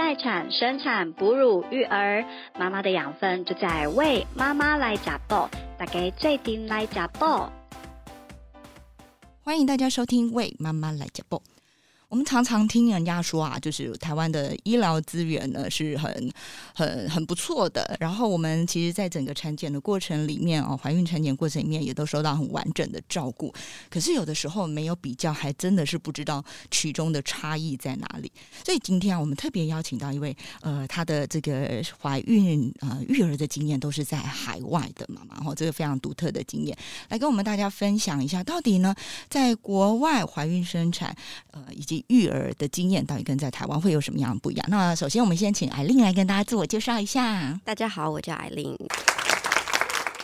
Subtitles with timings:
[0.00, 2.24] 待产、生产、哺乳、育儿，
[2.58, 5.46] 妈妈的养分就在为妈妈来加爆，
[5.76, 7.52] 大家最顶来加爆。
[9.42, 11.36] 欢迎大家收听《为妈妈来加爆》。
[12.10, 16.32] 我们常常听人家说啊，就是台湾的医疗资源呢是很、
[16.74, 17.96] 很、很不错的。
[18.00, 23.54] 然后我们其实，在整个产检的过程里面哦，怀孕产检过程里面也都受到很完整的照顾。
[23.88, 28.32] 可是有的时候没有比较，还真的是不知道其中的差异在哪里。
[28.64, 36.76] 所以今天啊，我们特别邀请到一位呃，她的这个怀孕呃育儿的经验都是在海外的妈妈，哈，这个非常独特的经验，
[37.08, 38.92] 来跟我们大家分享一下，到底呢，
[39.28, 41.14] 在国外怀孕生产
[41.52, 44.66] 呃以及育儿的经验到底跟在台湾会有什么样的不一样？
[44.68, 47.60] 那首先，我们先请艾琳来跟大家自我介绍一下。
[47.64, 48.76] 大家好，我叫艾琳。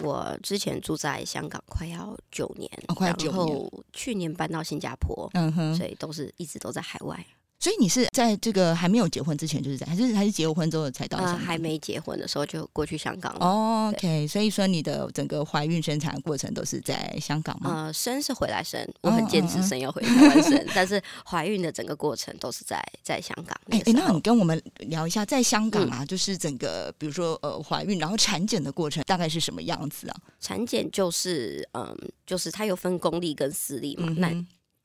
[0.00, 7.24] 我之前住在香港快要九年，快九年，然后去年搬到新加坡，嗯哼，所以都是一直都在海外。
[7.58, 11.18] 所以你是在这个还没有结婚之前就是在，还是还是结婚之后才到？
[11.18, 13.44] 呃，还没结婚的时候就过去香港了。
[13.44, 17.86] 哦，OK，所以说你的整个怀孕生产过程都是在香港吗？
[17.86, 23.58] 呃，生是回来生，我很坚持生要回台湾生， 但是怀孕的整个过程都是在在香港。
[23.70, 30.16] 哎，那你跟我们聊一下，在香港啊，就是整个比如说呃怀孕然后产检的过程大概是什么样子啊？
[30.40, 34.30] 产检就是嗯，就是它有分公立跟私立嘛，那。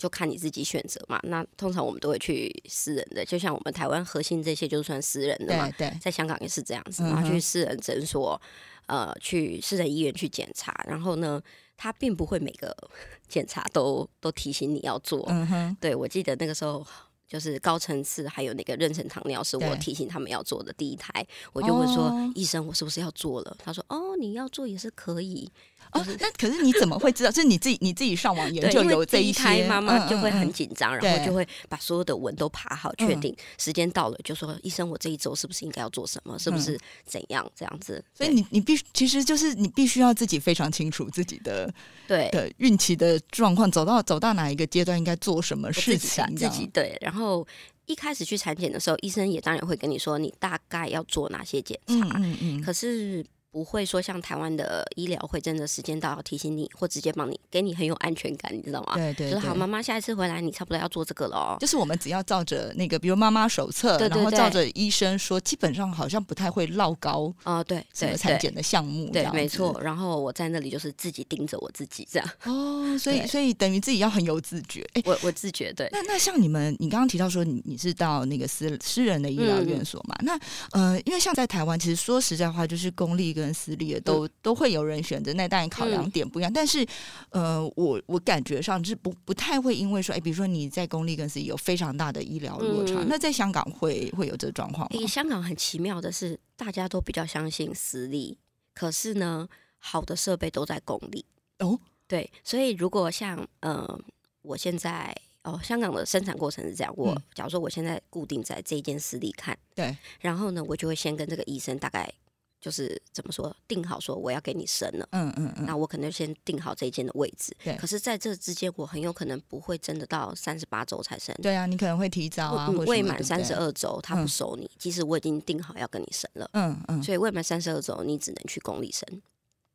[0.02, 1.20] 就看你自己选择嘛。
[1.24, 5.70] 那通常我们都会去私人的，就像我们台湾核心这些就算私人的嘛。
[5.78, 8.42] 对，在香港也是这样子，然后去私人诊所，
[8.88, 10.74] 呃，去私人医院去检查。
[10.88, 11.40] 然后呢，
[11.78, 12.76] 他并不会每个
[13.30, 15.24] 检查都都提醒你要做。
[15.30, 15.78] 嗯哼。
[15.80, 16.84] 对，我记得那个时候
[17.28, 23.56] 就是高层次还有那个妊娠糖尿是我提醒他们要做的第一胎，我就问说医生，我是不是要做了？
[23.64, 25.52] 他说哦，你要做也是可以。
[25.94, 27.32] 哦，那可是你怎么会知道？
[27.32, 36.40] 是你自己你自己上网研究有这一胎，妈妈就会很紧张，然后就会把所有的文都爬好，确定时间到了，就说医生，我这一周是不是应该要做什么？
[36.40, 38.04] 是不是怎样这样子？
[38.14, 41.74] 所以你你必须其实就是你必须要自己非常清楚自己的
[42.08, 46.98] 对的孕期的状况，走到走到哪一个阶段应该做什么事情，自己对。
[47.02, 47.46] 然后
[47.86, 53.26] 一开始去产检的时候，医生也当然会跟你说你大概要做哪些检查，嗯嗯嗯，可是。
[53.52, 58.96] 不会说像台湾的医疗会真的时间到要提醒你，或直接帮你，给你很有安全感，你知道吗？
[58.96, 61.58] 对对，就是好妈妈下一次回来，你差不多要做这个了哦。
[61.60, 67.62] 就是我们只要照着那个，比如妈妈手册，然后照着医生说，基本上好像不太会落高啊。
[67.62, 69.78] 对，什么产检的项目，对，没错。
[69.82, 72.30] 然后我在那里就是自己盯着我自己这样。
[72.46, 74.88] 哦，所以所以等于自己要很有自觉。
[74.94, 75.90] 哎，我我自觉对。
[75.92, 80.16] 那那像你们，你刚刚提到说你你是到那个私私人的医疗院所嘛？
[80.22, 80.40] 那
[80.72, 84.22] 呃，因为像在台湾，其实说实在话，就是公立跟私立的都。
[84.42, 86.52] 都会有人选择，那当然考量点不一样。
[86.52, 86.86] 但是，
[87.30, 95.08] 呃，我我感觉上是不不太会因为说，哎，比如说你在公立跟私立有非常大的医疗落差，那在香港会会有这个状况吗？
[95.08, 98.38] 香港很奇妙的是，大家都比较相信私立，
[98.74, 99.48] 可是呢，
[99.78, 101.26] 好的设备都在公立
[101.60, 101.80] 哦。
[102.08, 104.00] 对，所以如果像呃，
[104.42, 112.12] 我现在哦，香港的生产过程是这样，我假如说我现在固定在这一间私立看，对，然后呢，我就会先跟这个医生大概。
[112.62, 117.56] 就是怎么说，定好说我要给你生了，嗯嗯嗯，那我可能先定好这一间的位置。
[117.64, 121.36] 对，可是在这之间，我很有可能不会真的到三十八周才生。
[121.42, 129.22] 对啊，你可能会提早啊，未满三十二周他不收你，即使我已经定好要跟你生了，嗯嗯，所以未满三十二周你只能去公立生。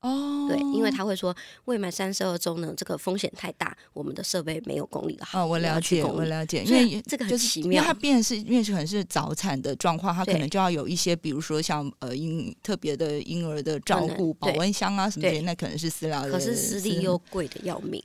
[0.03, 1.35] 哦，对，因为他会说
[1.65, 5.43] 未满三十二周呢，这个风险太大，我们的设备没有公里的好。
[5.43, 16.31] 哦，我了解，我了解，因为这个很奇妙，它变是因为可能是早产的状况，它可能就要有一些，比如说像呃婴特别的婴儿的照顾、保温箱啊什么的，那可能是私疗的。
[16.31, 18.01] 可是私立又贵的要命，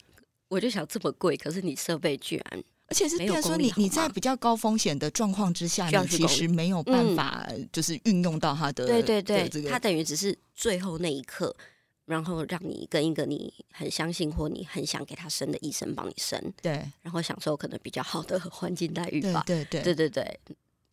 [0.48, 11.56] 我就想这么贵，可是你设备居然，而且是变说你你在比较高风险的状况之下，你其实没有办法就是运用到它的，对对对，它等于只是最后那一刻。
[12.12, 20.40] 然后让你跟一个你很相信或你很想给他生的医生帮你生，对，然后享受可能比较好的 环境待遇吧，对对对对对。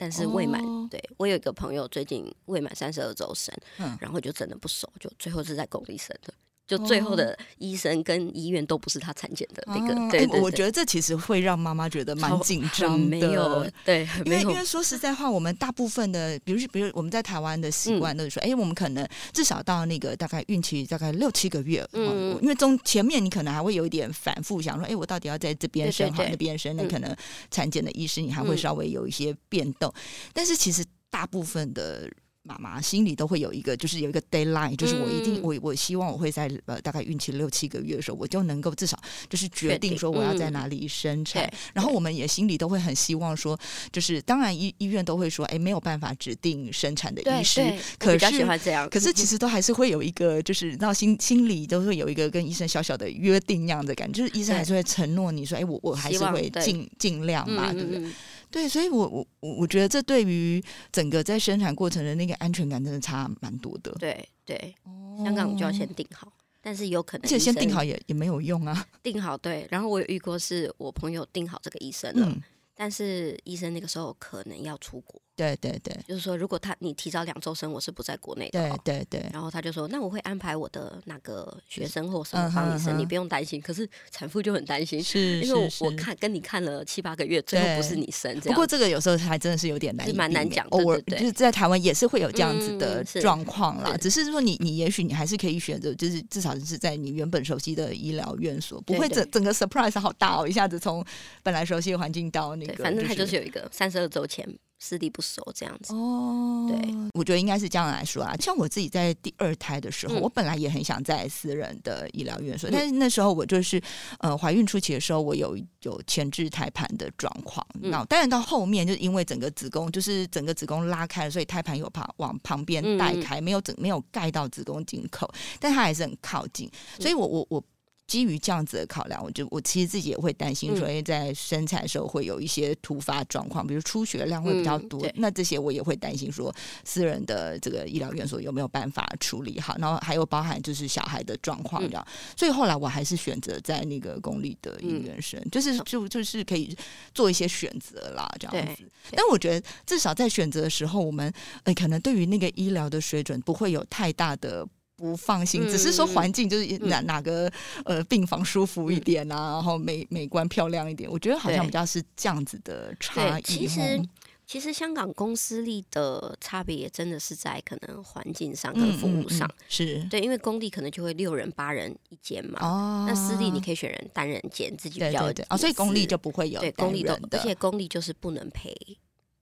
[0.01, 3.53] 但是未满，对我有一个朋友最近未满三十二周生，
[4.01, 6.33] 然后就真的不熟，就最后是在公立生的。
[6.69, 13.07] 就最后的医生跟医院都不是他产检的那个，对对我觉得这其实会让妈妈觉得蛮紧张的。
[13.07, 27.17] 没有，对，因为因为说实在话，我们大部分的，比如比如我们在台湾的习惯都是说，哎，我们可能至少到那个大概孕期大概六七个月，嗯，因为中前面你可能还会有一点反复想说，哎，我到底要在这边生好那边生，那可能
[27.51, 29.91] 产检的医师你还会稍微有一些变动，
[30.35, 32.07] 但是其实大部分的。
[32.49, 38.99] 妈妈心里都会有一个，就是有一个 deadline，就是我一定我我希望我会在呃大概孕期六七个月的时候，我就能够至少
[39.29, 41.47] 就是决定说我要在哪里生产。
[41.75, 43.59] 然后我们也心里都会很希望说，
[43.93, 47.61] 就是当然医医院都会说，哎，没有办法指定生产的医师，
[47.99, 49.13] 可是喜欢这样，可是。
[49.19, 58.09] 其实都还是会有一个，就是到心心里都会有一个跟医生小小的约定那样的感觉，就是医生还是会承诺你说，哎，我我还是会尽尽量嘛，对不对？
[58.51, 63.93] 对，所以，我我我我觉得这对于整个在生产过程的那个安全感真的差蛮多的。
[63.99, 64.75] 对对，
[65.23, 68.87] 香港就要先定好，但是有可能，而且先定好也也没有用啊。
[69.03, 72.35] 定好对，然后我有遇过是我朋友定好这个医生了，
[72.75, 75.21] 但是医生那个时候可能要出国。
[75.39, 78.59] 对对对，就是说，如果他你提早两周生，我是不在国内的。
[78.59, 79.31] 对对对。
[79.33, 83.61] 然后他就说，那我会安排我的那个学生或什么帮你生，你不用担心。
[83.61, 88.37] 可是产妇就很担心，是因为我看跟你看了七八个月，最后不是你生。
[88.41, 90.67] 不过这个有时候还真的是有点难，蛮难讲。
[90.71, 93.97] 偶尔就是在台湾也是会有这样子的状况啦。
[93.97, 101.05] 只是说你你也许你还是可以选择，就是至少是在你原本熟悉的医疗院所，不会整整个 surprise 好大哦，一下子从
[101.45, 104.49] 本来熟悉的环境到那个，反正他就是有一个三十二周前。
[104.79, 108.35] 私地不熟这样子哦，对，我觉得应该是这样来说啊。
[108.41, 113.81] 像我自己在第二胎的时候，我本来也很想在私人的医疗院所，但是那时候我就是
[114.21, 117.67] 呃怀孕初期的时候，我有有前置胎盘的状况。
[117.81, 125.29] 那当然到后面就是因为整个子宫就是整个子宫拉开了，所以胎盘有旁往旁边带开，没有整没有盖到子宫颈口，
[125.59, 126.71] 但它还是很靠近，
[127.01, 127.65] 所以我我我。
[128.09, 136.53] 基于这样子的考量，我就我其实自己也会担心，说在生产的时候会有一些突发状况，比如出血量会比较多，那这些我也会担心，说
[136.85, 146.75] 私人的这个医疗院所有没有办法处理好，然后还有包含就是小孩的状况这样，所以后来我还是选择在那个公立的医院生，就是就就是可以
[147.13, 148.83] 做一些选择啦，这样子。
[149.11, 151.31] 但我觉得至少在选择的时候，我们
[151.65, 154.67] 呃可能对于那个医疗的水准不会有太大的。
[154.99, 157.51] 不放心，只是说环境就是哪哪个
[157.85, 163.43] 呃病房舒服一点啊，然后美美观漂亮一点，我觉得好像比较是这样子的差异。
[163.43, 164.03] 其实
[164.45, 169.49] 其实香港公司立的差别也真的是在可能环境上跟服务上。
[169.69, 170.03] 是。
[170.11, 178.75] 对，因为公立可能就会六人八人一间嘛，哦，那私立你可以选人单人间，自己比较哦，所以公立就不会有对公立的，而且公立就是不能陪。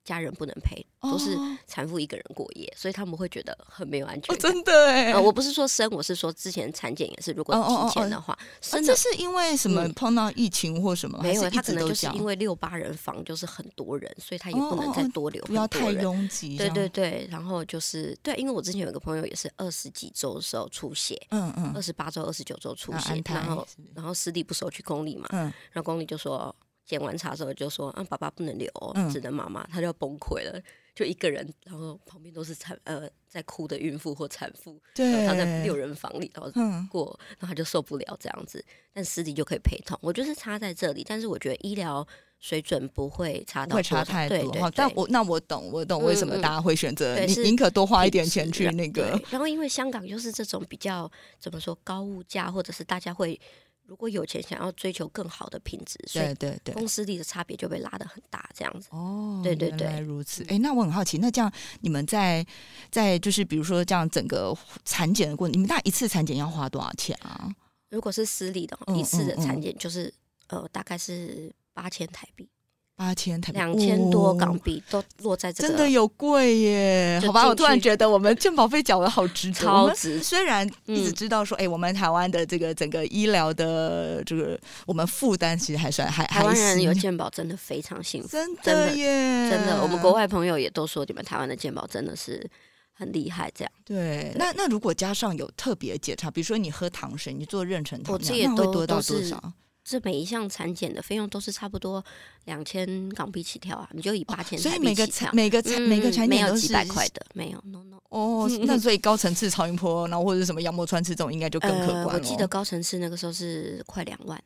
[0.07, 1.37] 家人不能陪，都是
[1.67, 4.39] 产妇一个人过夜，所以他们会觉得很没有安全感。
[4.39, 11.19] 真的哎，我不是说生，我是说之前产检也是，如果提前的话，生这是因为什么碰到疫情或什么？
[11.21, 16.57] 没有，他可能就是因为六八人房就是很多人，所以他也不能再多留，不要太拥挤。
[16.57, 25.41] 对对对，然后就是对，因为我之前有一个朋友也是二十几周的时候出血，嗯嗯，二十八周、二十九周出血，然后然后私立不收去公立嘛，嗯，
[25.73, 26.55] 然后公立就说。
[26.87, 28.71] 检完查之后就说：“啊，爸爸不能留，
[29.13, 30.63] 只能妈妈。”他就要崩溃了，
[30.95, 36.51] 就一个人，然后旁边都是产呃在哭的孕妇或产妇，对，他在六人房里，然后
[36.89, 38.65] 过，然后他就受不了这样子。
[38.93, 41.05] 但私底就可以陪同，我就是差在这里。
[41.07, 42.07] 但是我觉得医疗
[42.39, 44.71] 水准不会差到会差太多。
[44.75, 49.21] 但我那我懂，我懂为什么大家会选择宁宁可多花一点钱去那个。
[49.29, 51.11] 然后因为香港就是这种比较
[51.41, 53.39] 怎么说高物价，或者是大家会。
[53.87, 58.89] 如果有钱想要追求更好的品质，对对对，公司里的差别就被拉得很大，这样子。
[58.91, 60.45] 哦，对对对，如此。
[60.49, 61.51] 哎，那我很好奇，那这样
[61.81, 62.45] 你们在
[62.91, 64.53] 在就是比如说这样整个
[64.85, 67.49] 产检的过程，你们大概一次产检要花多少钱啊？
[67.89, 70.13] 如果是私立的，一次的产检就是
[70.49, 72.49] 呃，大概是八千台币。
[72.97, 77.21] 八千台两千多港币都落在这个，真的有贵耶？
[77.27, 80.23] 好吧，我突然觉得我们健保费缴的好值，超值。
[80.23, 89.83] 虽然一直知道说，哎，我们台湾的这个整个医疗的这个我们负担其实还算还台湾人有健保真的非常幸福，真的耶，真的。
[89.83, 92.49] 我们国外朋友也都说，你们台湾的健保真的是
[92.95, 93.53] 很厉害。
[93.55, 94.33] 这样对。
[94.37, 99.53] 那那如果加上有特别检查，比如说你喝糖水，你做妊娠糖，那会多到多少？
[99.89, 102.05] 这每一项产检的费用都是差不多
[102.47, 107.97] 两千港币起跳啊，你就以八千，所以每个产每个产每个产检都是几百块的，没有，no no。
[108.09, 114.43] 哦，那所以高层次超音波，然后或者什么羊膜穿刺这种，应该就更可观我记得高层次那个时候是快两万，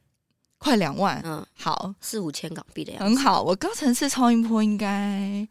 [0.58, 3.42] 快两万，嗯，好，四五千港币的样子，很好。
[3.42, 5.48] 我高层次超音波应该。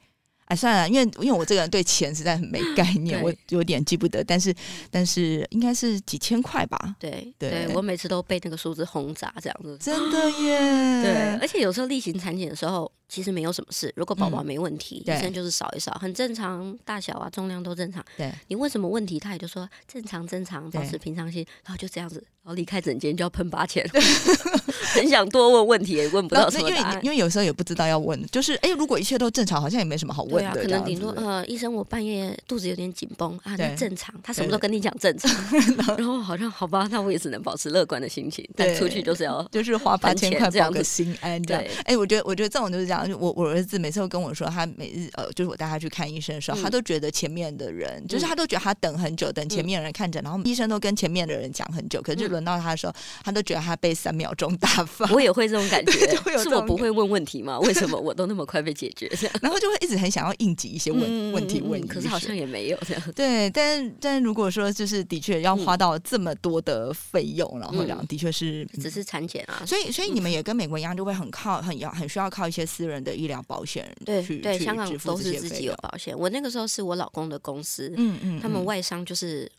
[0.50, 4.54] 哎，算了，因为因为我这个人对钱实在很没 概念，我有点记不得，但是
[4.90, 6.96] 但是应该是几千块吧。
[7.00, 9.78] 对对，我每次都被那个数字轰炸，这样子。
[9.80, 10.60] 真的耶。
[11.04, 13.92] 对，而且有时候例行产检的时候，其实没有什么事。
[13.96, 18.06] 如果宝宝没问题，医生就是扫一扫，很正常，大小啊、重量都正常。
[18.16, 22.24] 对你问什么问题，他也就说正常、正常，保持平常心，然后就这样子。
[22.42, 23.86] 然后离开诊间就要喷八千，
[24.96, 30.62] 很想多问问题也问不到什么答案，因为有时候也不知道要问，就是哎，如果一切都正常，好像也没什么好问的。
[30.62, 35.30] 可能顶多呃，医生，我半夜肚子有点紧绷啊，那正常，他什么都跟你讲正常，
[35.98, 41.70] 然后好像好吧，那我也只能保持乐观的心情，但出去就是要就是花八千块报个心安，对。
[41.84, 52.94] 哎，我觉得我觉得这种就是这样，我我儿子每次都跟我说，他每日呃，就是我带他去看医生的时候，他都觉得前面的人，就是他都觉得他等很久，等前面的人看诊，然后医生都跟前面的人讲很久，可是轮到他的时候。
[53.24, 55.92] 他都觉得他被三秒钟打发，我也会这种感觉，
[56.38, 57.60] 是我不会问问题吗？
[57.60, 59.10] 为什么我都那么快被解决？
[59.42, 63.04] 然后就会一直很想要应急一些问问题问，可是好像也没有这样。
[63.16, 76.18] 对，但但如果说就是的确要花到这么多的费用，然后这样的确是只是产检啊，所以所以你们也跟美国一样，就会很靠很要很需要靠一些私人的医疗保险，对对，香港都是自己有保险。
[76.18, 79.52] 我那个时候是我老公的公司，嗯嗯，他们外商就是。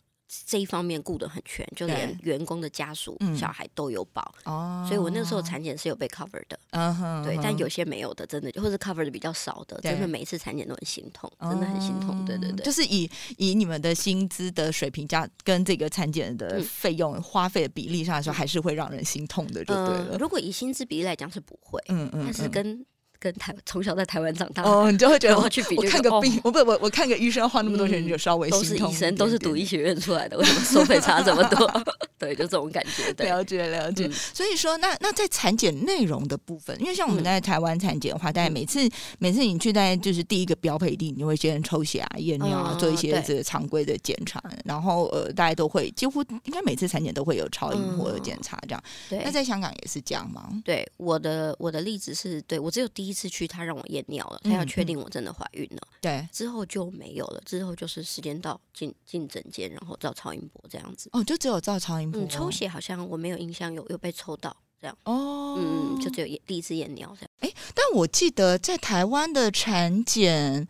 [0.45, 20.17] 这一方面顾得很全，就连员工的家属、小孩都有保哦，所以我那个时候产检是有被 cover 的，嗯哼对，但有些没有的，真的或者 cover 的比较少的，真的每一次产检都很心痛，真的很心痛，对对对，就是以以你们的薪资的水平加跟这个产检的费用花费的比例上来说，还是会让人心痛的，就对了。
[20.17, 22.85] 如果以薪资比例来讲是不会，嗯嗯，但是跟
[23.21, 31.71] 跟台从小在台湾长大哦，你就会觉得我去比，我看个病，我不我我看个医生要花那么多钱，就稍微都是医生，都是读医学院出来的，为什么收费差这么多？
[32.21, 33.11] 对，就这种感觉。
[33.25, 34.09] 了解了解。
[34.11, 48.83] 所以说，那那在产检内容的部分，因为像我们在台湾产检的话，大概每次每次你去在就是第一个标配地，你会先抽血啊、验尿啊，做一些这个常规的检查，然后呃，大家都会几乎应该每次产检都会有超音波的检查，这样。
[49.09, 49.21] 对。
[49.25, 50.49] 那在香港也是这样吗？
[50.63, 53.81] 对，我的我的例子是对我只有第一次去，他让我。
[53.91, 55.81] 验尿了，他要确定我真的怀孕了。
[55.99, 57.41] 对，之后就没有了。
[57.45, 61.09] 之后就是时间到进进诊间，然后照超音波这样子。
[61.11, 62.27] 哦，就只有照超音波。
[62.27, 64.97] 抽血好像我没有印象有有被抽到这样。
[65.05, 67.29] 哦，嗯，就只有第一次验尿这样。
[67.39, 70.67] 哎，但我记得在台湾的产检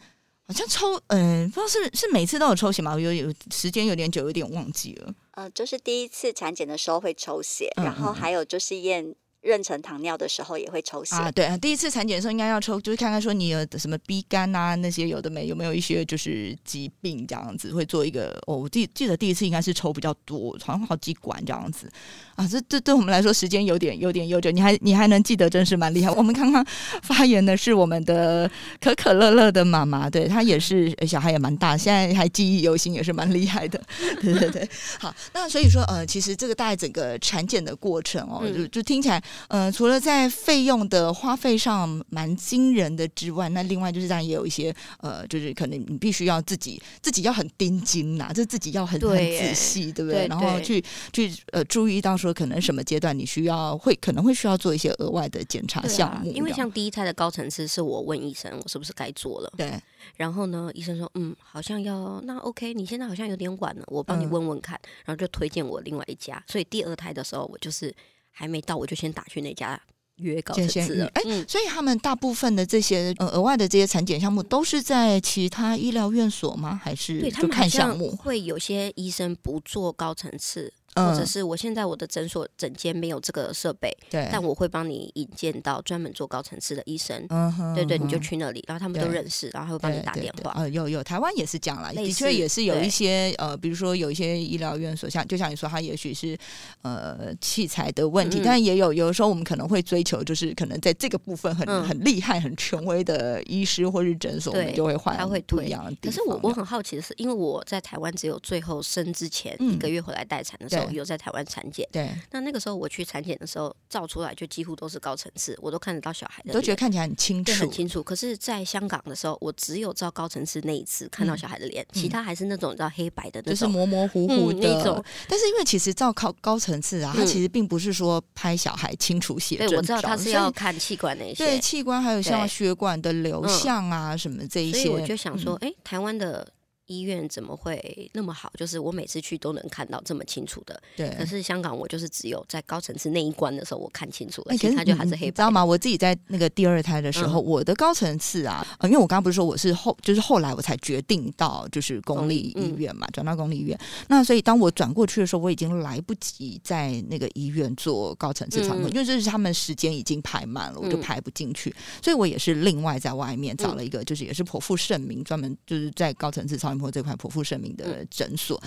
[0.48, 3.00] 好像抽，嗯，不知道是是每次都有抽血吗？
[3.00, 5.14] 有有时间有点久，有点忘记了。
[5.32, 9.16] 呃，就是第一次产检的时候会抽血，然后还有就是验。
[9.44, 21.92] 妊娠糖尿的时候也会抽血啊，对啊，第一次产检的时候应该要抽，就是看看说你有什么 B 肝啊那些有的没有没有一些就是疾病这样子，会做一个哦，我记记得第一次应该是抽比较多，好像好几管这样子
[22.36, 26.12] 啊，这这对我们来说时间有点有点悠久，你还你还能记得，真是蛮厉害。
[26.12, 26.64] 我们刚刚
[27.02, 33.82] 发言的是我们的可可乐乐的妈妈，对她也是小孩也蛮大，现在还记忆犹新，也是蛮厉害的，
[34.22, 34.70] 对对对。
[35.00, 39.22] 好，那所以说呃，其实这个大概整个产检的过程哦，就就听起来。
[39.48, 50.28] 呃，除了在费用的花费上蛮惊人的之外，那另外就是当然也有一些呃，就是可能你必须要自己自己要很盯紧呐，就自己要很很仔细，对不对？
[50.28, 50.84] 然后去
[51.14, 59.80] 去呃注意到说可能什么阶段你需要会可能会需要做一些额外的检查项目，因为像第一胎的高层次是我问医生我是不是该做了，对，
[60.16, 67.94] 然后呢医生说嗯好像要那 OK，你现在好像有点晚了，我帮你问问看，然后就推荐我另外一家，所以第二胎的时候我就是。
[68.32, 69.80] 还没到，我就先打去那家
[70.18, 71.08] 约高层次了。
[71.14, 76.80] 哎，所以他们大部分的这些呃额外的这些产检项目，都是在其他医疗院所吗？
[76.84, 78.16] 还是就看项目？
[78.16, 80.74] 会有些医生不做高层次。
[81.10, 90.52] 或者是我现在我的诊所诊间没有这个设备，对，但我会帮你引荐到专门做高层次的医生，嗯哼，对对，你就去那里，然后他们都认识，然后会帮你打电话。
[90.56, 96.38] 呃，有有，台湾也是这样啦，的确也是有一些呃，比如说有一些医疗院所，像就像你说，他也许是
[96.82, 105.82] 呃器材的问题，但也有有的时候我们可能会追求，就是可能在这个部分很很厉害、很权威的医师或是诊所，我们就会换，他会不一样。
[106.02, 110.91] 可是我我很好奇的是，因为我在台湾只有最后生之前一个月回来待产的时候。
[110.94, 112.10] 有在台湾产检，对。
[112.32, 118.04] 那那个时候我去产检的时候，照出来就几乎都是高层次，我都看得到小孩的，都觉得看起来很清楚，很清楚。
[118.04, 125.04] 可是，在香港的时候，我只有照高层次那一次看到小孩的脸，其他还是那种叫黑白的那种，就是模模糊糊的那种。
[125.28, 134.84] 但是因为其实照高高层次啊，它其实并不是说拍小孩清楚写对，我知道他是要看器官那些，对器官还有像血管的流向啊什么这一些。
[134.84, 136.48] 所以我就想说，哎，台湾的。
[136.92, 138.52] 医院怎么会那么好？
[138.58, 140.82] 就是我每次去都能看到这么清楚的。
[140.98, 141.10] 对。
[141.18, 145.32] 可是香港，我就是只有在高层次那一关的时候，我看清楚了，其实它就还是黑。
[145.32, 145.64] 知道吗？
[145.64, 153.80] 我自己在那个第二胎的时候，我的高层次啊，因为我刚刚不是说我是后，就是后来我才决定到就是公立医院嘛，转到公立医院。
[154.08, 161.74] 那所以当我转过去的时候，我已经来不及在那个医院做高层次超音波，因为这是他们时间已经排满了，我就排不进去。
[162.02, 168.62] 所以我也是另外在外面找了一个，就是也是颇负盛名，专门就是在高层次超音波这款颇负盛名的诊所。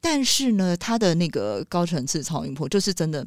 [0.00, 3.24] 但是呢，他的那个高层次超音波就是真的。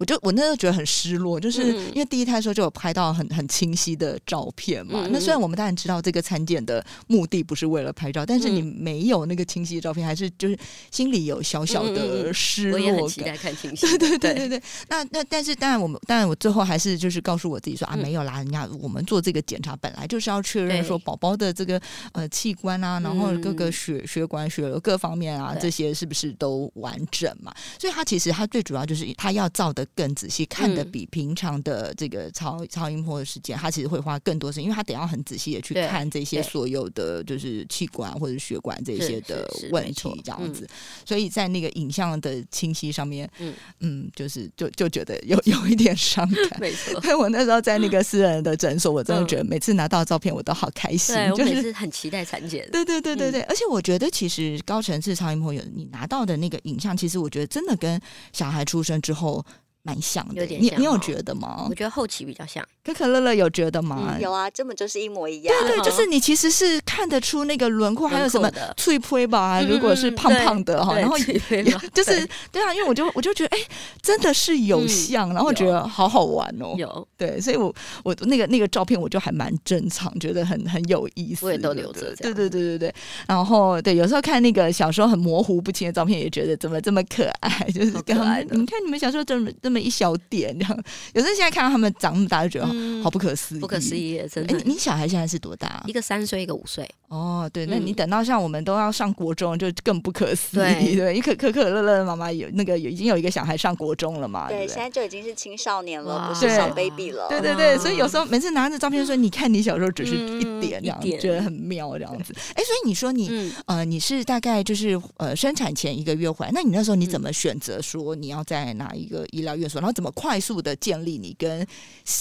[0.00, 5.06] 我就我那时候觉得很失落，就是因为第一胎的时候就有拍到很很清晰的照片嘛。
[5.10, 10.58] 那虽然我们当然知道这个产检的目的不是为了拍照，但是你没有那个清晰的照片，还是就是
[10.90, 12.82] 心里有小小的失落感。
[12.82, 13.86] 我也很期待看清 晰。
[13.98, 14.62] 对对对对对。
[14.88, 21.78] 那那但是当然我们当然我最后还是就是告诉我自己说啊没有啦，人家我们做这个检查本来就是要确认说宝宝的这个
[22.12, 27.54] 呃器官啊，然后各个血血管血流各方面啊这些是不是都完整嘛？
[27.78, 29.86] 所以他其实他最主要就是他要照的。
[29.94, 40.66] 更仔细看的比平常的这个超超音波的时间，他其实会花更多时间，因为他得要很仔细的去看这些所有的就是气管或者血管这些的问题，这样子。
[41.04, 46.60] 所以在那个影像的清晰上面，嗯嗯，就是就就觉得有有一点伤感。
[46.60, 52.68] 没错， 所以我那时候在那个私人的诊所，我真的觉得每次拿到照片我都好开心，就是很期待产检。
[52.70, 58.00] 对对对对对，而且我觉得其实高层次超音波有你拿到的那个影像，其实我觉得真的跟
[58.32, 59.44] 小孩出生之后。
[59.82, 61.66] 蛮像的，你你有觉得吗？
[61.68, 62.66] 我觉得后期比较像。
[62.84, 64.16] 可可乐乐有觉得吗？
[64.20, 65.54] 有啊，根本就是一模一样。
[65.60, 69.62] 对对，就是你其实是看得出那个轮廓，还有什么脆胚吧？
[69.62, 71.16] 如果是胖胖的哈，然后
[71.94, 73.60] 就是对啊，因为我就我就觉得哎，
[74.02, 76.74] 真的是有像，然后觉得好好玩哦。
[76.76, 81.46] 有对，所以我我那个那个照片我就还蛮珍藏，觉得很很有意思。
[81.46, 82.14] 我也都留着。
[82.16, 82.94] 对对对对对。
[83.26, 88.56] 然后对，有时候看那个小时候很模糊不清的照片，也觉得怎么这么可爱，就是可爱的。
[88.56, 90.84] 你看你们小时候怎么这么一小点这样，
[91.14, 94.58] 有时候现在看到他们长那么大，就觉得好不可思议，不可思议，真的。
[94.64, 95.80] 你小孩现在是多大？
[95.86, 96.90] 一个三岁，一个五岁。
[97.10, 100.94] 哦，对，那你等到像我们都要上国中，就更不可思议。
[100.94, 104.48] 对， 一可可可乐乐的妈妈有那个有已经有一个小孩上国中了嘛？
[104.48, 107.26] 对，现在就已经是青少年了，不是小 baby 了。
[107.28, 112.32] 对对对，所以有时候每次拿着照片说，你看你小时候只是一点这样，觉得很妙这样子。
[112.54, 121.66] 哎，所以你说你呃，你是大概就是呃生产前一个月回来，那你那时候你怎么选择说你要在哪一个医疗院所，然后怎么快速的建立你跟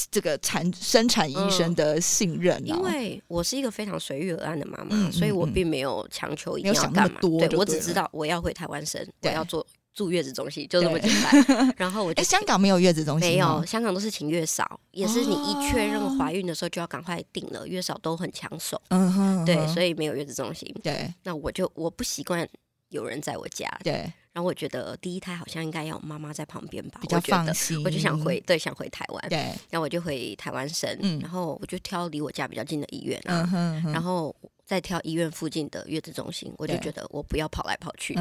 [0.09, 2.75] 这个产生产医生的信任呢？
[2.75, 7.19] 因为我是一个非常随遇而安的妈妈，所以我并没有强求一定要干嘛。
[7.21, 11.73] 对我只知道我要回台湾生，我要做住月子中心，就这么简单。
[11.77, 18.81] 然后我 哎，香港没有月子中心，没有，香港都是请月嫂，也是你一确认怀孕的时候就要赶快定了，月嫂都很抢手。
[18.89, 20.73] 嗯哼，对，所以没有月子中心。
[20.83, 22.47] 对，那我就我不习惯
[22.89, 23.69] 有人在我家。
[23.83, 24.11] 对。
[24.31, 27.83] 然后我觉得第一胎好像应该要妈妈在旁边吧，比较放心。
[27.83, 29.27] 我就想回，对，想回台湾。
[29.27, 29.37] 对，
[29.71, 33.49] 然后我就回台湾生，然后我就挑离我家比较近的医院啊，
[33.91, 34.33] 然后
[34.69, 36.53] 再挑医院附近的月子中心。
[36.59, 38.13] 我就觉得我不要跑来跑去，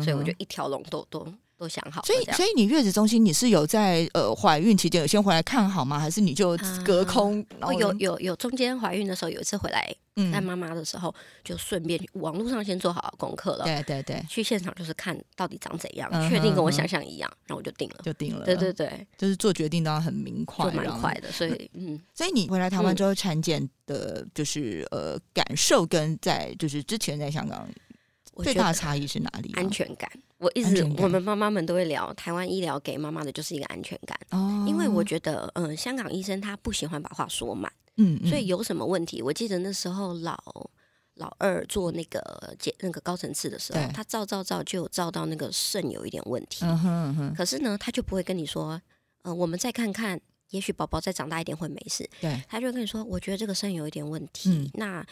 [0.00, 1.26] 所以我就一条龙都都
[1.58, 2.02] 都想好。
[2.04, 5.98] 所以，所以你月子中心你是有在呃怀孕期间有先回来看好吗？
[5.98, 7.44] 还是你就隔空？
[7.60, 9.94] 哦有有有，中间怀孕的时候有一次回来。
[10.32, 11.14] 带妈妈的时候，
[11.44, 13.66] 就顺便网络上先做好功课了。
[13.66, 18.42] 对对对，去现场就是看到底长怎样，确定跟我想象一样，然后我就定了，就定了。
[18.46, 21.30] 对对对，就是做决定都要很明快，蛮快的。
[21.30, 27.68] 所以，嗯，所以你回来台湾之后产检的，就是呃感受跟在就是之前在香港
[28.42, 29.52] 最大的差异是哪里？
[29.54, 30.10] 安全感。
[30.38, 34.18] 我一直我们妈妈们都会聊，台湾医疗给妈妈的就是一个安全感。
[34.30, 37.72] 哦，因为我觉得，嗯，香港医生他不喜欢把话说满。
[37.96, 39.22] 嗯，所以有什么问题？
[39.22, 40.36] 我记得那时候老
[41.14, 46.66] 老二做那个检那个高层次的时候，他照照照就有照到那个肾有一点问题。
[46.66, 47.34] 嗯哼哼。
[47.34, 48.78] 可是呢，他就不会跟你说，
[49.22, 50.20] 嗯，我们再看看，
[50.50, 52.06] 也许宝宝再长大一点会没事。
[52.20, 52.38] 对。
[52.46, 54.70] 他就跟你说，我觉得这个肾有一点问题。
[54.74, 55.02] 那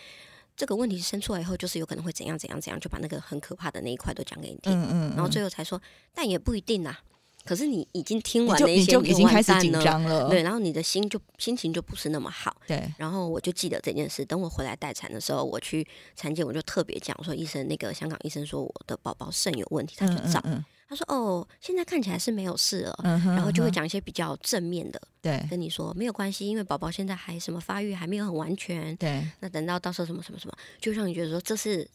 [0.57, 4.73] 这个问题生出来以后，就是有可能会怎样怎样怎样，就把那个很可怕的那一块都讲给你听。
[4.73, 5.11] 嗯嗯。
[5.17, 5.81] 然后最后才说，
[6.13, 7.01] 但也不一定啊。
[7.45, 12.91] 可是你已经听完那些，你就已经开始紧张了，对，然后你的心就心情就不是那么好，对。
[12.97, 15.87] 然后我就记得这件事，等我回来待产的时候，我去
[16.17, 20.43] 产检，我就特别讲说，医生那个香港医生说我的宝宝肾有问题，他就照，
[20.89, 29.27] 他说哦，现在看起来是没有事了，然后就会讲一些比较正面的，对，跟你说没有关系，因为宝宝现在还什么发育还没有很完全，对。
[29.41, 31.89] 那等到到时候什么什么什么，就让你觉得说这是。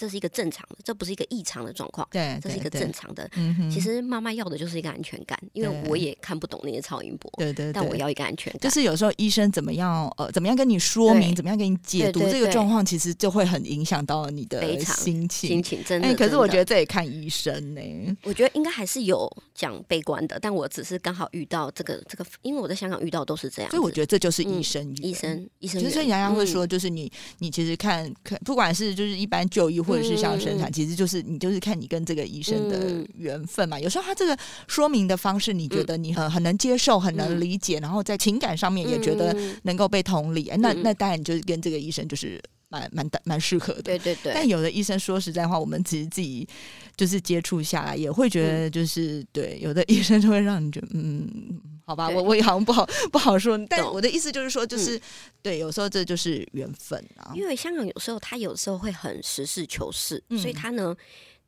[0.00, 3.30] 这是一个正常的，这不是一个异常的状况，对，这是一个正常的。
[3.70, 8.62] 其实妈妈要的就是一个安全感，因为我也看不懂那些超音波，对对，但我要一个安全感。
[8.62, 15.62] 就是有时候医生怎么样呃，怎么样跟你说明，怎么样给你解读这个状况，其实就会很影响到你的非常心情心。
[15.62, 17.80] 情真的，哎，可是我觉得，这也看医生呢。
[18.22, 33.06] 我觉得应该还是有讲悲观的，但我只是刚好遇到这个这个，因为我在香港遇到都是这样，所以我觉得这就是医嗯生缘医生医生缘，就是人家会嗯说，就是你你其实看看，不管是就是一般就医或者是像生产，其实就是你就是看你跟这个医生的嗯。
[33.18, 33.78] 缘分嘛。
[33.78, 37.40] 有时候他这个说明的方式，你觉得你很很能接受，很能嗯。
[37.40, 43.82] 理解，然后在情感上面也觉得嗯能够被同理，哎，那那当然你就是跟这个医生就是蛮蛮蛮适合的。
[43.82, 46.48] 对对对，但有的医生说实在话，我们其实自己
[46.96, 53.58] 就是接触下来，也会觉得嗯就是、对，有的医生就会让你觉得嗯，好吧，我我也好像不好不好说。
[53.68, 55.00] 但我的意思就是说，就是、
[55.42, 57.32] 对，有时候这就是缘分啊。
[57.34, 60.96] 因为香港有时候他有时候会很实事求是，嗯所以他呢，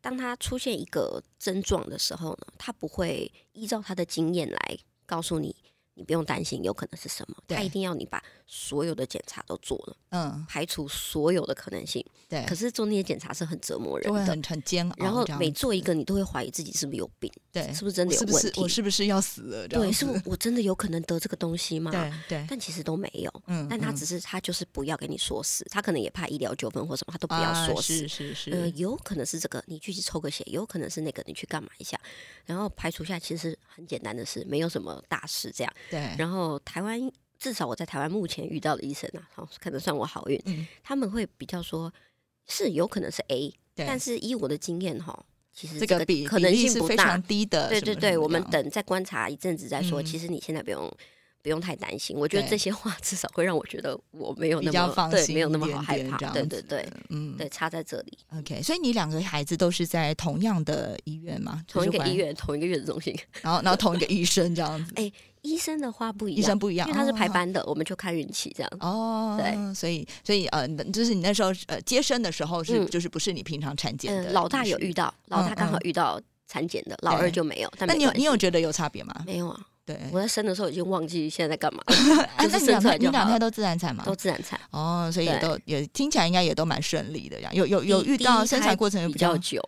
[0.01, 5.55] 当他出现一个症状的时候呢，他不会依照他的经验来告诉你，
[5.95, 12.05] 你不用担心，有可能是什么，他一定要你把所有的检查都做了，嗯，排除所有的可能性。
[12.33, 14.97] 对，可是做那些检查是很折磨人的，很很煎熬。
[14.97, 18.49] 然后每做一个，你都会怀疑自己是不是有病，对，是不是真的有问题？
[18.55, 19.69] 是我是不是要死了？
[19.69, 21.91] 对，是我我真的有可能得这个东西吗？
[21.91, 23.31] 对对，但其实都没有。
[23.49, 28.09] 嗯但他嗯只是他就是不要给你说死，他可能也怕医疗纠纷或什么，他都不要啊说死。
[28.09, 32.01] 是是是，呃，有可能是这个，你去抽个血；有可能是那个，你去干嘛一下，
[32.47, 35.73] 然后排除下，其实很简单的事，没有什么大事这样。
[35.91, 36.99] 对，然后台湾
[37.39, 41.93] 至少我在台湾目前遇到的医生啊，好，可能算我好运，嗯他们会比较说，
[42.47, 47.23] 是有可能是 A，但是以我的经验哈，其实这个比可能性不大是非常。
[47.23, 47.69] 低的。
[47.69, 50.03] 对对对，我们等再观察一阵子再说。
[50.03, 50.91] 嗯其实你现在不用
[51.43, 56.17] 不用太担心，我觉得这些话至少会让我觉得我没有那么对，没有那么好害怕。
[56.31, 61.65] 对对对嗯，对，差在这里，OK，所以你两个孩子都是在同样的医院吗？
[61.67, 63.17] 同一个医，院，同一个月子中心。
[63.43, 64.93] 然后然后同一个医生这样子，
[65.43, 67.33] 医生的话不一样，医生不一样，因为他是排哦。
[67.33, 68.73] 班的，我们就看运气这样。
[68.81, 77.73] 哦，对，所以所以呃，就是你那时候呃接生的时候是、嗯就是不是你平常产检的、嗯，老大有遇，到，老大刚好嗯遇到产检的，老二就没有。
[77.79, 79.15] 但那你有你有觉得有差别吗？
[79.27, 79.61] 没有啊？
[79.85, 81.83] 对，我在生的时候已经忘记现在在干嘛
[82.39, 84.05] 那你两生出来就好了胎你两胎都自然产吗？
[84.07, 87.51] 都自然产，哦，所以也都也听起来应该也都蛮顺利的呀。
[87.53, 89.61] 有有有遇到生产胎过程有较比较久，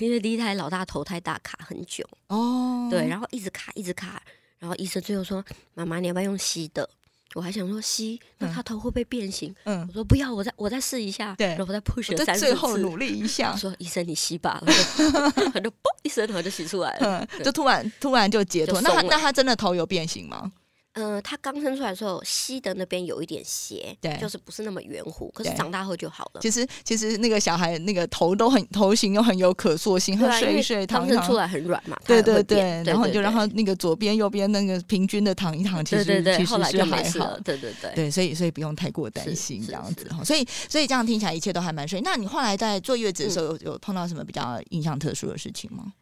[0.00, 4.20] 因为第一胎老大头太大卡很久，哦，对，然后一直卡一直卡，
[4.62, 5.44] 然后医生最后说
[5.74, 6.88] ：“妈妈，你要不要用吸的？”
[7.34, 9.52] 我还想说吸，那嗯他头会不会变形？
[9.64, 11.34] 嗯我，说不要，我再我再试一下。
[11.36, 12.76] 对然后我再 push 三四最后。
[12.76, 17.26] 努力一下我，说医生你吸吧， 他就他 就嘣一声，然后就吸出来了。
[17.34, 18.80] 嗯，就突然突然就解脱。
[18.82, 20.52] 那他那他真的头有变形吗？
[20.94, 26.40] 嗯、他刚生出来的时候，吸的那边有一点斜，对就是不是那么圆弧，可是长大后就好了。
[26.40, 31.32] 其实其实那个小孩那个头都很头型又很有可塑性，他睡一睡躺一躺出。
[31.32, 37.40] 来很软嘛，对对对然后你就让他那个左边右边那个平均的躺一躺，其实其实就还好。。
[37.42, 40.22] 对对对，对，所以所以不用太过担心这样子哈。
[40.22, 42.04] 所以所以这样听起来一切都还蛮顺利。
[42.04, 45.92] 那你后来在坐月子的时候，嗯有有碰到什么比较印象特殊的事情吗？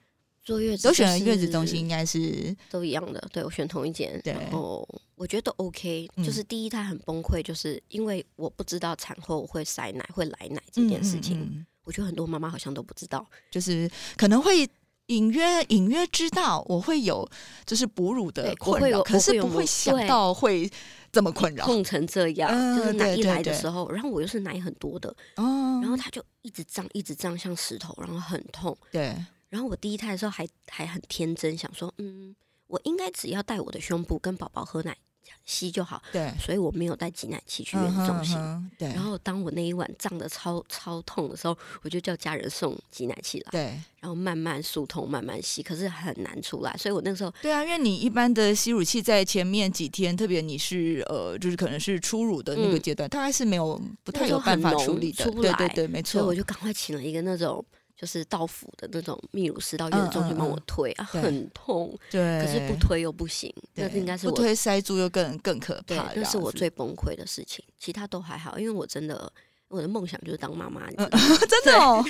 [0.43, 14.69] 坐月子都选了月子中心，应该是都一样的，对我选同一间，对然后我觉得都 OK，嗯就是第一胎很崩溃，就是因为我不知道产后会塞奶、会来奶这件事情，嗯嗯嗯我觉得很多妈妈好像都不知道，就是可能会。
[15.07, 17.29] 隐约隐约知道我会有
[17.67, 20.71] 就是哺乳的困扰，可是不会想到会
[21.11, 25.81] 这么困扰痛成这样，嗯就是奶一来的时候，然后我又是奶很多的，哦。
[25.83, 28.77] 然后它就一直胀，一直胀，像石头，然后很痛。
[28.93, 29.13] 对，
[29.51, 32.35] 然后我第一胎的时候还还很天真，想说，嗯，
[32.69, 34.97] 我应该只要带我的胸部跟宝宝喝奶
[35.45, 38.37] 吸就好，对，所以我没有带挤奶器去月子中心。
[38.79, 43.61] 对，然后当我那一晚胀得超超痛的时候，我就叫家人送挤奶器来，对
[44.01, 55.25] 然后慢慢疏通，慢慢吸，可是很难出来，所以我那个时候对啊，因为你一般的吸乳器在前面几天，特别你是呃，就是可能是初乳的那个嗯阶段，大概是没有不太有办法处理的。
[55.25, 56.35] 出不来对对对，没错所以我。
[56.35, 57.65] 就赶快请了一个那种
[58.01, 69.31] 就是到府的那种泌乳师到月子中心帮我推、啊，很痛，对，可是不推又不行，那对应该是我不推塞住又更更可对怕。，那是我最崩溃的事情，其他都还好，因为我真的
[69.69, 71.39] 我的梦想就是当妈妈，你知嗯道吗？
[71.47, 72.03] 真的哦，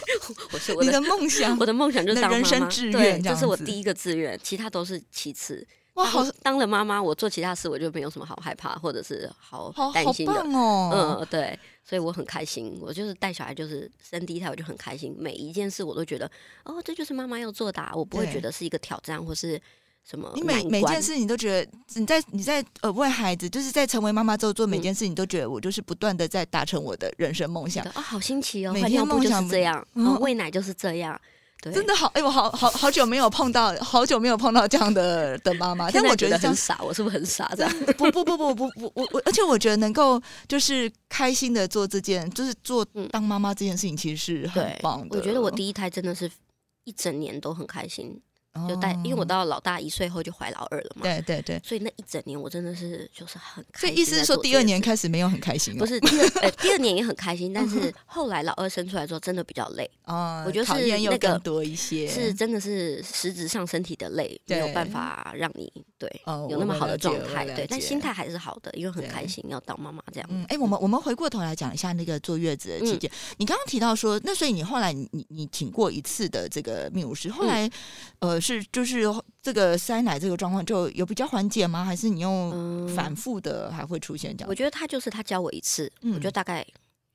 [0.53, 5.67] 我是 我的你的梦想我的梦想就是当妈妈，生志对，这是我第一个志愿，其他都是其次。
[5.95, 10.33] 哇，好当当了妈妈，我做其他事我就没有什么好害怕或者是好担心的。
[10.33, 11.19] 棒哦。
[11.21, 12.79] 嗯，对，所以我很开心。
[12.81, 15.15] 我就是带小孩，就是生第一胎，我就很开心。
[15.19, 16.31] 每一件事我都觉得，
[16.65, 19.61] 哦，这就是妈妈要做的、啊，我不会对觉得是一个挑战或是
[20.09, 20.31] 什么。
[20.37, 28.73] 你每每件事你都觉得你在你在呃为孩子，就是在成为妈妈之后做每件事，你都觉得我就是不断的在达成我的人生梦想啊，好新奇哦！
[28.73, 29.85] 每天梦想这样，
[30.21, 31.21] 喂奶就是这样。
[31.61, 35.91] 真的好，哎，我好好好久没有碰到，好久没有碰到这样的的妈妈。
[35.91, 37.53] 但我觉得很傻，我是不是很傻？
[37.55, 45.19] 这样不不不不不不，我我而且我觉得能够就是开心的做这件，就是做当妈妈这件事情，其实是很棒的。
[45.19, 46.31] 我觉得我第一胎真的是
[46.85, 48.19] 一整年都很开心。
[48.69, 51.03] 就带，因为我到老大一岁后就怀老二了嘛。
[51.03, 51.61] 对对对。
[51.65, 53.89] 所以那一整年我真的是就是很开心。
[53.89, 55.77] 所以意思是说，第二年开始没有很开心。
[55.77, 60.43] 不是，第二 第二年也很开心，但是后来老二生出来之后，真的比较累啊。
[60.47, 60.73] 我觉得是
[61.09, 66.11] 那个多一些，是真的是实质上身体的累，没有办法让你对
[66.49, 67.45] 有那么好的状态。
[67.47, 70.29] 对，但心态还是好的，因为很开心要当妈妈这样。
[70.33, 73.11] 嗯，哎，我们我们回过头来讲一下那个坐月子的期间。
[73.37, 77.71] 你刚刚提到说，那所以你后来你你你请过一次的这个泌乳师，后来
[78.19, 79.05] 呃是就是。
[79.43, 81.83] 这个塞奶这个状况就有比较缓解吗？
[81.83, 84.49] 还是你用反复的还会出现这样？
[84.51, 86.63] 我觉得他就是他教我一次，我就大概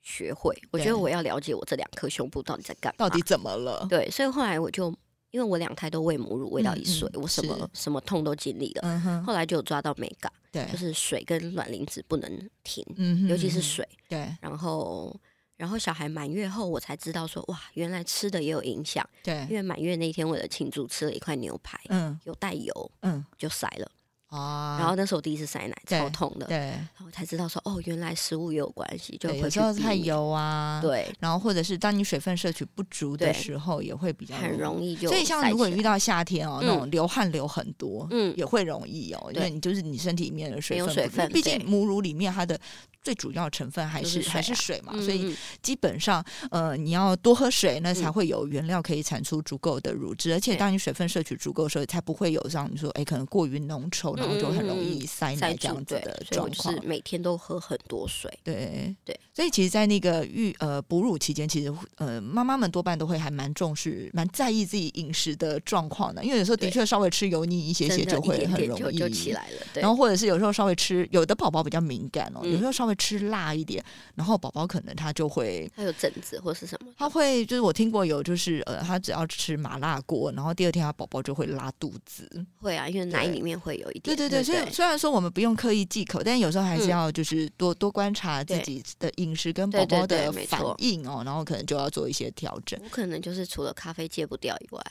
[0.01, 0.59] 学会。
[0.71, 3.85] 我觉得我要了解我这两颗胸部到底在干，到底怎么了？
[3.88, 4.89] 对，所以后来我就
[5.29, 9.23] 因为我两胎都喂母乳喂到一岁，我什么什么痛都经历了。
[9.23, 12.83] 后来就抓到美感，对，就是水跟卵磷脂不能停，
[13.29, 13.88] 尤其是水。
[14.09, 15.15] 对，然后。
[15.58, 19.08] 然后小孩满月后，我才知道说哇，原来吃的也有影响。
[19.24, 23.89] 对，因为满月那天为了庆祝，吃了一块牛排，嗯，有带油，嗯，就塞了。
[24.27, 24.77] 啊！
[24.79, 26.47] 然后那是我第一次塞奶，超痛的。
[26.47, 30.79] 对，然后才知道说哦，原来食物也有关系，就有时候太油啊。
[30.81, 35.07] 对，然后或者是当你水分摄取不足的时候，也会比较很容易就。
[35.07, 42.59] 所以像如果遇到夏天哦，那种流汗流很多，嗯，也会容易哦，因为你就是你身体里面的水分，水分，毕竟母乳里面它的
[43.01, 55.06] 最主要成分还是还是水嘛，所以基本上呃你要多喝水，那才会有原料可以产出足够的乳汁，而且当你水分摄取足够的时候，才不会有像你说哎可能过于浓稠，然后就很容易。
[55.06, 58.32] 塞奶这样子的状况，是每天都喝很多水。
[58.43, 69.58] 对对，所以其实，在那个育呃哺乳期间，其实呃妈妈们多半都会还蛮重视、蛮在意自己饮食的状况的，因为有时候的确稍微吃油腻一些些，就会很容易就起来了。
[69.75, 73.84] 然后或者是有时候稍微吃，有的宝宝比较敏感哦，有时候稍微吃辣一点，
[74.15, 82.28] 然后宝宝可能他就会他有疹子或是什么，他会就是我听过有就是呃他只要吃麻辣锅，然后第二天他宝宝就会拉肚子。
[82.60, 84.15] 会啊，因为奶里面会有一点。
[84.18, 92.80] 对对对，所以虽然说我们不用刻意忌口，但有时候还是要就是多多观察自己的饮食跟宝宝的反应哦，然后可能就要做一些调整。
[92.84, 94.82] 我可能就是除了咖啡戒不掉以外。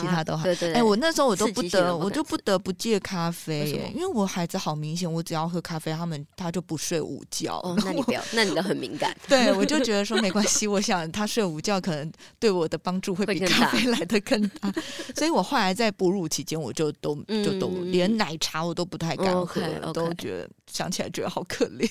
[0.00, 0.72] 其他都好，对对。
[0.72, 7.56] 哎，我那时候我都不得，我就不得不戒咖啡耶，因为我孩子好明显，我只要喝咖啡，他们他就不睡午觉。
[7.64, 9.16] 哦，那你不要， 那你的很敏感。
[9.28, 14.72] 对，我就觉得说 没关系，我想他睡午觉可能对我的帮助会比咖啡来的更大，
[15.16, 19.60] 所以我后来在哺乳期间，我就都就都连奶茶我都不太敢喝，
[19.92, 21.88] 都觉得想起来觉得好可怜。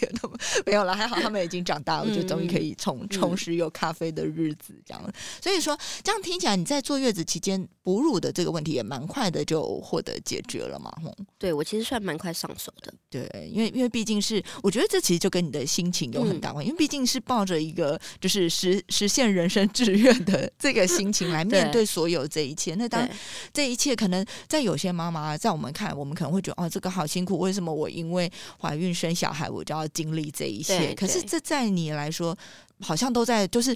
[0.66, 5.14] 没有了，还好他们已经长大了，就终于可以充充实有咖啡的日子这样。
[5.42, 7.68] 所以说，这样听起来你在坐月子期间。
[7.98, 11.12] 哺乳的这个问题也蛮快的就获得解决了嘛，吼。
[11.40, 22.76] 对我其实算蛮快上手的，对，因为因为毕竟是我觉得这其实就跟你的心情有很大关系，因为毕竟是抱着一个就是实实现人生志愿的这个心情来面对所有这一切。
[22.76, 23.10] 那当
[23.52, 28.32] 这一切可能在有些妈妈在我们看，我们可能会觉得哦，这个好辛苦，为什么我因为
[28.62, 30.94] 怀孕生小孩我就要经历这一切？
[30.94, 32.38] 可是这在你来说，
[32.80, 33.76] 好像都在就是。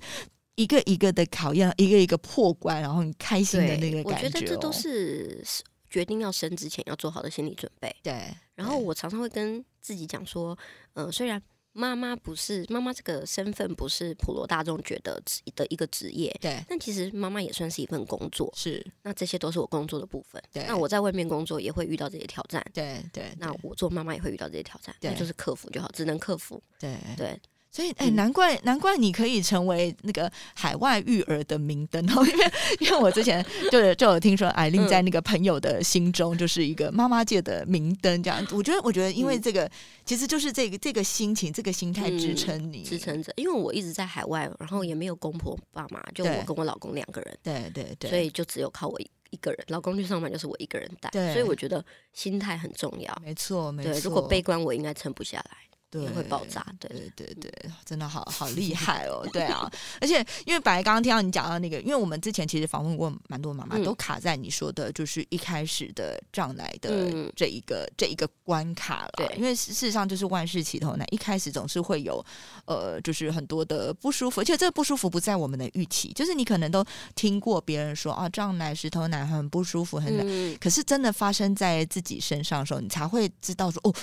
[0.56, 4.26] 一个一个的考验，一个一个破关，然后很开心的那个感觉。
[4.26, 5.44] 我觉得这都是
[5.90, 7.94] 决定要生之前要做好的心理准备。
[8.04, 8.28] 对。
[8.56, 10.58] 然后我常常会跟自己讲说，
[10.94, 11.42] 嗯，虽然
[11.74, 15.20] 妈妈不是妈妈这个身份不是普罗大众觉得
[15.56, 16.64] 的一个职业，对。
[16.68, 18.54] 但其实妈妈也算是一份工作。
[18.56, 18.86] 是。
[19.04, 20.42] 那这些都是我工作的部分。
[20.52, 20.64] 对。
[20.68, 22.64] 那我在外面工作也会遇到这些挑战。
[22.74, 23.32] 对对。
[23.40, 24.94] 那我做妈妈也会遇到这些挑战。
[25.02, 26.62] 那就是克服就好，只能克服。
[26.78, 27.40] 对对。
[27.72, 38.46] 所以，哎，难怪难怪你可以成为那个海外育儿的明灯哦， 因为因为我之前就就有听说艾琳在那个朋友的心中就是一个妈妈界的明灯，这样。
[38.52, 39.72] 我觉得，我觉得，因为这个
[40.06, 43.32] 其实就是这个这个心情、这个心态支撑你，支撑着。
[43.38, 49.64] 因为我一直在海外，然后也没有公婆爸妈，就我跟我老公两个人，对对对，所以就只有靠我一个人。
[49.70, 53.18] 老公去上班就是我一个人带，所以我觉得心态很重要。
[53.24, 53.94] 没错，没错。
[54.04, 55.71] 如果悲观，我应该撑不下来。
[56.00, 56.66] 也会爆炸。
[56.80, 59.28] 对对对对，真的好好厉害哦！
[59.34, 69.12] 对啊，而且因为本来刚刚听到你讲到那个，因为我们之前其实访问过蛮多妈妈，都卡在你说的，就是一开始的胀奶的这一个这一个关卡了。
[69.18, 72.24] 对，因为事实上就是万事起头难，一开始总是会有
[72.66, 83.94] 呃，就是很多的不舒服，而且这个不舒服不在我们的预期，就是你可能都听过别人说啊，胀奶、石头奶很不舒服，很难，可是真的发生在自己身上的时候，你才会知道说哦。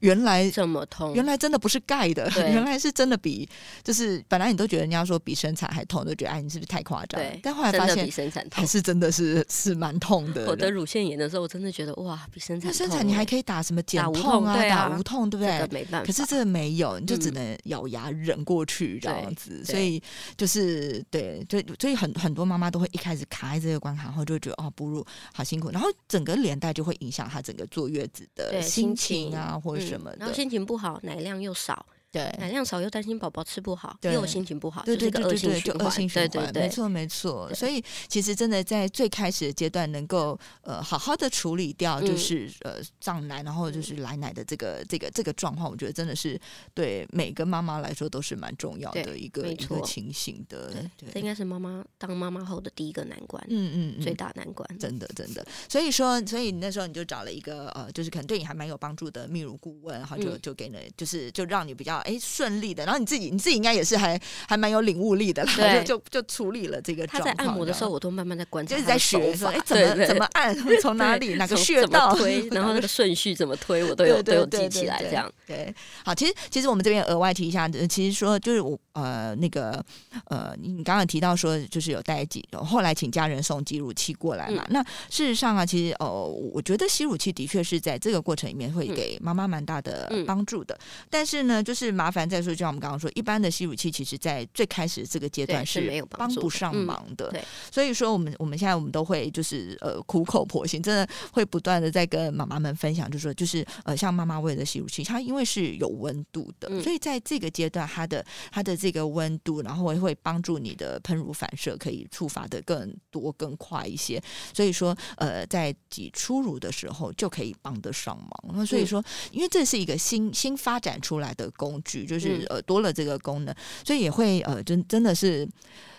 [0.00, 3.48] 原来这么痛，原来真的不是盖的， 原来是真的比
[3.82, 7.20] 就是本来你都觉得人家说比生产还痛，都觉得哎你是不是太夸张？
[7.20, 10.46] 对，但后来发现比生产痛，还是真的是是蛮痛的。
[10.46, 15.66] 我得乳腺炎的时候，我真的觉得哇，比生产生产你还可以打什么减痛啊，打无痛，对不对？
[15.70, 19.64] 没办法，可是这个没有，你就只能咬牙忍过去这样子。
[19.64, 20.02] 所以
[20.36, 30.64] 就是对，就所以很很多妈妈都会一开始卡在这个关卡后，就觉得哦哺乳好辛苦，然后整个连带就会影响她整个坐月子的心情啊，或者什么的，然后心情。
[30.64, 31.84] 不好，奶量又少。
[32.14, 37.52] 对，奶量少又担心宝宝吃不好，又心情不好，对对对对对，就恶性循环，没错没错。
[37.52, 46.40] 所以其实真的在最开始的阶段，能够呃好好的处理掉，就是呃胀奶，然后就是来奶的这个这个这个状况，我觉得真的是
[46.72, 50.72] 对每个妈妈来说都是蛮重要的一个一个情形的。
[50.96, 55.44] 对，这应该是妈妈当妈妈后的第一个难关，嗯嗯，最大难关，真的真的。
[55.68, 62.84] 所以说，所以那时候你就找了一个呃，就是可能对你还蛮有帮助的泌乳顾问，然后就就给了，就是就让你比较哎顺利的。
[62.84, 67.06] 然后你自己，你自己应该也是还还蛮有领悟力的啦，就就就处理了这个。
[67.06, 75.02] 他在按摩的时候，我都慢慢在观察，就是在学说，哎，怎么怎么按， 从哪里哪个穴道推， 然后那个顺序怎么推， 我都有都有记起来。
[75.02, 79.84] 这样对，好，其实其实我们这边额外提一下，其实说就是我呃那个
[80.26, 84.64] 呃，你刚刚提到说就是有带几，后来请家人送挤乳器过来嘛。
[84.70, 90.78] 那事实上啊，其实哦，我觉得吸乳器的确是在这个过程里面会给妈妈蛮大的帮助的。
[91.10, 92.74] 但是呢，就是麻烦再说就像。
[92.74, 97.30] 我们刚刚说，一般的吸乳器其实在最开始这个阶段是没有帮不上忙的。
[97.30, 114.20] 对所以说我们我们现在我们都会就是呃苦口婆心，真的会不断的在跟妈妈们分享，就是说就是呃像妈妈喂的吸乳器，它因为是有温度的，所以在这个阶段它的它的这个温度，然后会帮助你的喷乳反射可以触发的更多更快一些。
[114.52, 118.54] 所以说呃在挤初乳的时候就可以帮得上忙。
[118.56, 122.60] 那所以说，因为这是一个新新发展出来的工具，就是呃。
[122.66, 125.46] 多了这个功能，所以也会呃，真真的是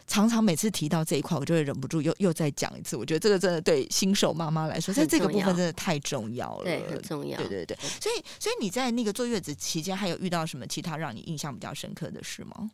[0.08, 2.98] 常常每次提到这一块，我就会忍不住又又再讲一次。
[2.98, 7.38] 我觉得这个真的对新手妈妈来说，在这个部分真的太重要了，对，很重要。
[7.38, 12.72] 对对对，所以所以你在那个坐月子期间，还有遇到什么其他让你印象比较深刻的事吗？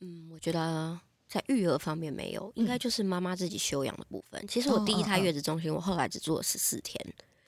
[0.00, 4.44] 嗯，我觉得在育儿方面没有，应该就是妈妈自己休养的部分。
[4.48, 7.00] 其实我第一胎月子中心，我后来只做了十四天，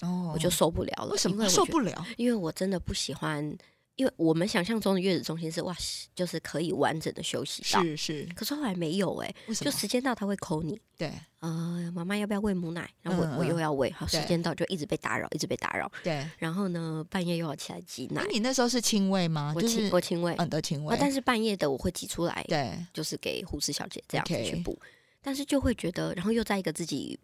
[0.03, 1.09] 哦，我就受不了了。
[1.11, 2.07] 为什么受不了？
[2.17, 3.59] 因为我真的不喜欢。
[3.97, 5.75] 因为我们想象中的月子中心是哇，
[6.15, 8.29] 就是可以完整的休息到，是是。
[8.37, 12.89] 可是后来没有哎，就时间到他会抠你，对，呃，妈妈要不要喂母奶？
[13.01, 16.29] 然后我我又要喂，好，时间到就一直被打扰，一直被打扰，对。
[16.37, 18.23] 然后呢，半夜又要起来挤奶。
[18.31, 19.55] 你那时候是亲喂吗？
[19.57, 20.95] 我亲我亲喂，嗯，都亲喂。
[21.01, 24.79] 但是半夜的我会挤出来，对，就是给护士小姐这样子去补。
[25.23, 27.19] 但是就会觉得，然后又在一个自己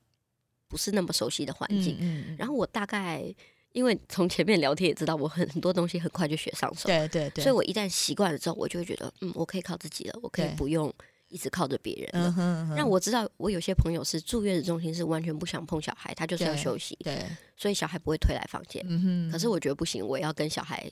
[0.68, 3.34] 不是那么熟悉的环境，嗯，然后我大概。
[3.72, 10.92] 因为从前面聊天也知道，我很很多东西很快就学上手，对对对，所以我一旦习惯了之后，我就会觉得，嗯，我可以靠自己了，我可以不用
[11.28, 12.74] 一直靠着别人了。
[12.76, 17.24] 让我知道，我有些朋友是住月子中心，是完全不想碰小孩，他就是要休息，对，
[17.56, 18.84] 所以小孩不会推来房间。
[19.30, 20.90] 可是我觉得不行，我要跟小孩。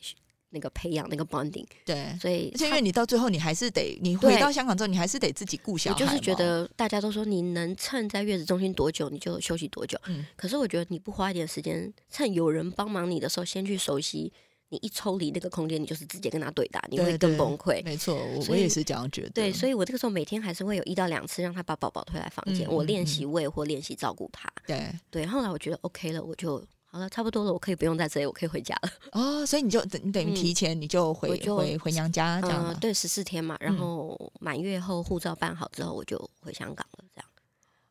[0.50, 5.94] 那个培养那个 bonding，对，所以而且因为你到最后你还是得，你回到香港之后你还是得自己顾小孩。
[5.94, 14.32] 我就是觉得大家都说你能趁在月子中心多久你就休息多久，嗯，可是我觉得你不花一点时间，趁有人帮忙你的时候先去熟悉，
[14.70, 17.80] 你一抽离那个空间，你就是直接跟他对打，你会更崩溃。
[17.84, 19.30] 没错，我我也是这样觉得。
[19.30, 24.52] 对，所以我这个时候每天还是会有一到两次让他把宝宝推来房间，我练习喂或练习照顾他。
[24.66, 26.60] 对对，后来我觉得 OK 了，我就。
[26.92, 28.90] 好了，差不多了，我可以不用在这里，我可以回家了。
[29.12, 37.04] 哦，所以你就等你等于提前你就回回回娘家这样对，十四天嘛，然后满月后护照办好之后，我就回香港了。
[37.14, 37.30] 这样。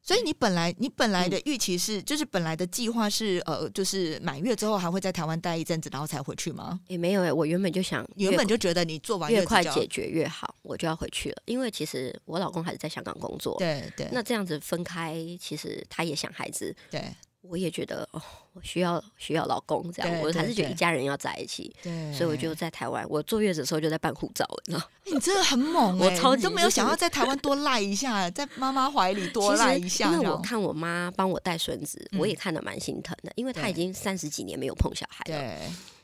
[0.01, 6.79] 所以你本来你本来的预期是，就是本来的计划是，呃，就是满月之后还会在台湾待一阵子，然后才回去吗？
[6.87, 11.41] 也没有哎，我原本就想，原本就觉得你做完越快解决越好，我就要回去了。
[11.45, 14.09] 因为其实我老公还是在香港工作，对对。
[14.11, 17.01] 那这样子分开，其实他也想孩子，对。
[17.41, 18.21] 我也觉得哦，
[18.53, 23.05] 我需要需要老公这样，我还是觉得一家人要在一起，对，所以我就在台湾。
[23.09, 24.89] 我坐月子的时候就在办护照，你知道？
[25.05, 30.11] 你真的很猛，我超级都没有想要在台湾多赖一下，在妈妈怀里多赖一下。
[30.11, 35.39] 因为我看我妈帮我带孙子，我也看得蛮心疼的，因为她已经三十几年没有碰小孩了。
[35.39, 35.57] 对。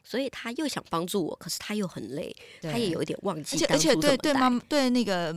[0.03, 3.65] 所以他又想帮助我，可是他又很累，他也有一点忘记。
[3.65, 5.35] 而且对对妈对那个。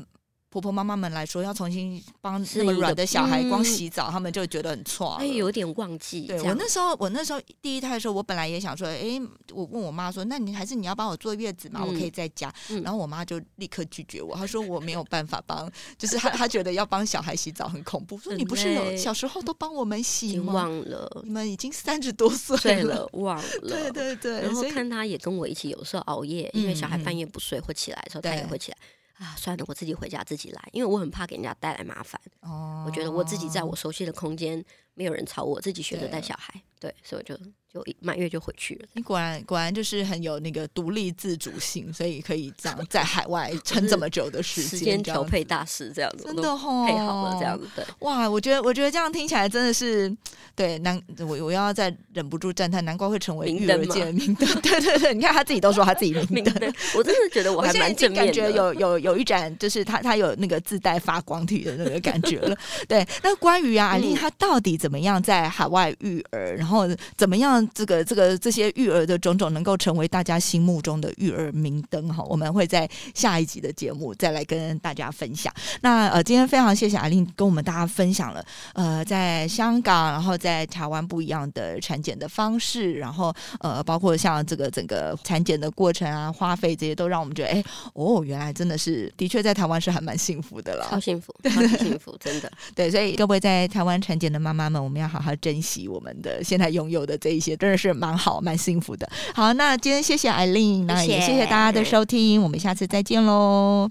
[0.50, 5.16] 婆婆妈妈们来说，要重新帮那么软的小孩光洗澡，他们就觉得很错。
[5.20, 6.22] 哎，有点忘记。
[6.26, 9.20] 对我那时候，我那时候第一胎的时候，我本来也想说，哎，
[9.52, 11.84] 我问我妈说，那你还是你要帮我坐月子嘛？
[11.84, 12.52] 我可以在家。
[12.82, 18.16] 然后我妈就立刻拒绝我，她说我没有办法帮， 就是她她觉得要帮小孩洗澡很恐怖。
[18.16, 20.54] 说你不是有小时候都帮我们洗吗？
[20.54, 23.44] 忘了，你们已经三十多岁了，忘了。
[23.68, 24.40] 对对对。
[24.40, 28.78] 然后看她也跟我一起，有时候熬夜，因为小孩半夜不睡，会起来的时候她也会起来。
[29.18, 32.20] 啊，算了，我自己回家自己来，因为我很怕给人家带来麻烦。
[32.40, 36.62] 哦，我觉得我自己在我熟悉的空间，没有人吵我，自己学着带小孩。
[36.78, 37.38] 对，所以我就。
[37.72, 38.88] 就满月就回去了。
[38.94, 44.78] 你果然果然就是很有那个独立自主性，所以可以这样在海外 撑这么久的时间。
[44.78, 47.66] 时间调配大师这样子，真的吼，配好了这样子。
[47.76, 50.14] 对，哇，我觉得我觉得这样听起来真的是
[50.54, 54.48] 对难，我我要再忍不住赞叹，难怪会成为育儿界的名灯。
[54.62, 56.54] 对对对，你看他自己都说他自己名灯，
[56.96, 62.56] 我真的觉得我还蛮正面感觉有有有一盏，就是他他有那个自带发光体的那个感觉了。
[62.88, 68.38] 对，那关于啊，阿丽她到底怎么样在海外育儿，然后怎么样这个这个。
[68.38, 75.52] 这些育儿的种种能够成为大家心目中的育儿明灯哈，我们会在下一集的节目再来跟大家分享。
[75.80, 78.44] 那呃，今天非常谢谢阿令跟我们大家分享了
[78.74, 92.50] 呃，在香港，然后在台湾不一样的产检的方式，然后呃，包括像这个整个产检的过程啊，花费这些都让我们觉得，哎，哦，原来真的是的确在台湾是还蛮幸福的了，超幸福， 超幸福，真的。
[92.74, 98.18] 对，所以各位在台湾产检的妈妈们，我们要好好珍惜我们的现在拥有的这一些，真的是蛮。
[98.18, 99.08] 好，蛮幸福的。
[99.32, 103.88] 好，那今天谢谢艾琳，那也谢谢大家的收听，我们下次再见喽。